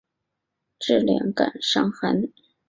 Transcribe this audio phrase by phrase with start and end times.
[0.79, 2.23] 治两感伤寒。